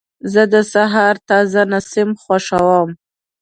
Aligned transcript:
زه 0.31 0.43
د 0.53 0.55
سهار 0.73 1.15
تازه 1.29 1.61
نسیم 1.71 2.09
خوښوم. 2.21 2.89